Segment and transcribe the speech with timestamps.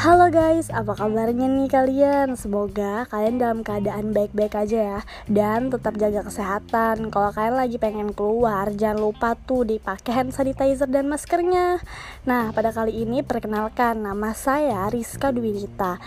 [0.00, 2.38] Halo guys, apa kabarnya nih kalian?
[2.38, 7.10] Semoga kalian dalam keadaan baik-baik aja ya Dan tetap jaga kesehatan.
[7.10, 11.82] Kalau kalian lagi pengen keluar, jangan lupa tuh dipakai hand sanitizer dan maskernya.
[12.30, 15.98] Nah, pada kali ini perkenalkan nama saya Rizka Dwinita.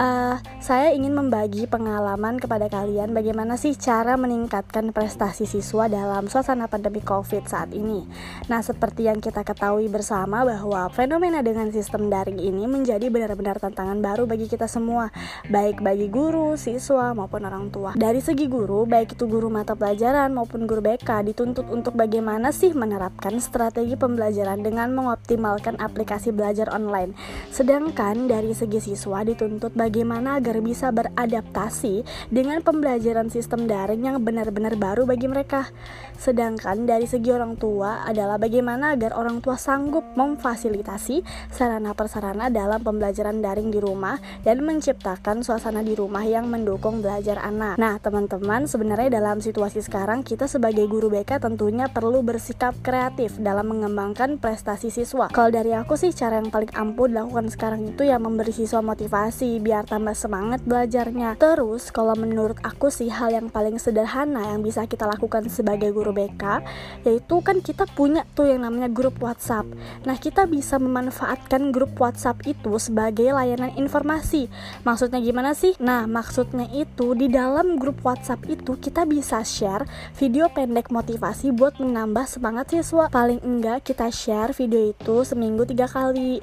[0.00, 6.66] Uh, Saya ingin membagi pengalaman kepada kalian Bagaimana sih cara meningkatkan prestasi siswa dalam suasana
[6.66, 8.08] pandemi COVID saat ini.
[8.48, 13.65] Nah, seperti yang kita ketahui bersama bahwa fenomena dengan sistem daring ini menjadi benar benar-benar
[13.66, 15.10] tantangan baru bagi kita semua,
[15.50, 17.98] baik bagi guru, siswa, maupun orang tua.
[17.98, 22.70] Dari segi guru, baik itu guru mata pelajaran maupun guru BK, dituntut untuk bagaimana sih
[22.70, 27.18] menerapkan strategi pembelajaran dengan mengoptimalkan aplikasi belajar online.
[27.50, 34.78] Sedangkan dari segi siswa dituntut bagaimana agar bisa beradaptasi dengan pembelajaran sistem daring yang benar-benar
[34.78, 35.66] baru bagi mereka.
[36.14, 42.78] Sedangkan dari segi orang tua adalah bagaimana agar orang tua sanggup memfasilitasi sarana persarana dalam
[42.86, 47.80] pembelajaran pembelajaran daring di rumah dan menciptakan suasana di rumah yang mendukung belajar anak.
[47.80, 53.72] Nah, teman-teman, sebenarnya dalam situasi sekarang kita sebagai guru BK tentunya perlu bersikap kreatif dalam
[53.72, 55.32] mengembangkan prestasi siswa.
[55.32, 59.56] Kalau dari aku sih cara yang paling ampuh dilakukan sekarang itu ya memberi siswa motivasi
[59.64, 61.40] biar tambah semangat belajarnya.
[61.40, 66.12] Terus, kalau menurut aku sih hal yang paling sederhana yang bisa kita lakukan sebagai guru
[66.12, 66.60] BK
[67.08, 69.64] yaitu kan kita punya tuh yang namanya grup WhatsApp.
[70.04, 74.48] Nah, kita bisa memanfaatkan grup WhatsApp itu sebagai layanan informasi.
[74.88, 75.76] Maksudnya gimana sih?
[75.76, 79.84] Nah, maksudnya itu di dalam grup WhatsApp itu kita bisa share
[80.16, 83.12] video pendek motivasi buat menambah semangat siswa.
[83.12, 86.40] Paling enggak kita share video itu seminggu tiga kali.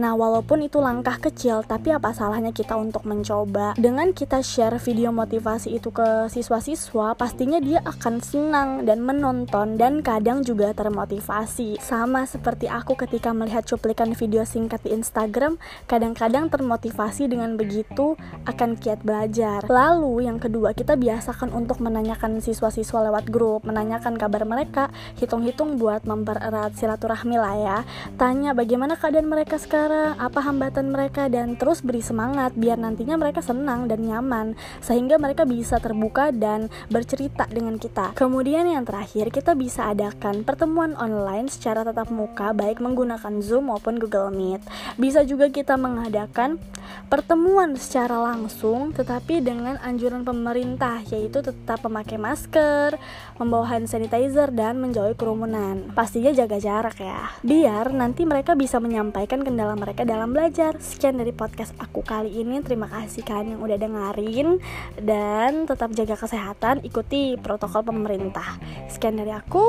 [0.00, 3.76] Nah, walaupun itu langkah kecil, tapi apa salahnya kita untuk mencoba?
[3.76, 10.00] Dengan kita share video motivasi itu ke siswa-siswa, pastinya dia akan senang dan menonton dan
[10.00, 11.76] kadang juga termotivasi.
[11.84, 18.16] Sama seperti aku ketika melihat cuplikan video singkat di Instagram, kadang-kadang termotivasi dengan begitu
[18.48, 19.68] akan kiat belajar.
[19.68, 24.88] Lalu yang kedua, kita biasakan untuk menanyakan siswa-siswa lewat grup, menanyakan kabar mereka,
[25.20, 27.78] hitung-hitung buat mempererat silaturahmi lah ya.
[28.16, 33.18] Tanya bagaimana keadaan mereka sekarang sekarang, apa hambatan mereka dan terus beri semangat biar nantinya
[33.18, 38.14] mereka senang dan nyaman sehingga mereka bisa terbuka dan bercerita dengan kita.
[38.14, 43.98] Kemudian yang terakhir, kita bisa adakan pertemuan online secara tatap muka baik menggunakan Zoom maupun
[43.98, 44.62] Google Meet.
[44.94, 46.62] Bisa juga kita mengadakan
[47.10, 52.94] pertemuan secara langsung tetapi dengan anjuran pemerintah yaitu tetap memakai masker,
[53.42, 55.90] membawa hand sanitizer dan menjauhi kerumunan.
[55.98, 57.34] Pastinya jaga jarak ya.
[57.42, 60.76] Biar nanti mereka bisa menyampaikan kendala mereka dalam belajar.
[60.76, 62.60] Sekian dari podcast aku kali ini.
[62.60, 64.60] Terima kasih kalian yang udah dengerin
[65.00, 68.60] dan tetap jaga kesehatan, ikuti protokol pemerintah.
[68.92, 69.64] Sekian dari aku.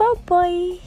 [0.00, 0.80] Bye bye.